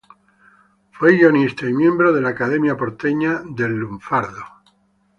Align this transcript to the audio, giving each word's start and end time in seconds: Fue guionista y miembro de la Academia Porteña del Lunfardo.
Fue 0.93 1.11
guionista 1.15 1.69
y 1.69 1.73
miembro 1.75 2.11
de 2.11 2.21
la 2.21 2.29
Academia 2.29 2.75
Porteña 2.75 3.43
del 3.45 3.73
Lunfardo. 3.75 4.43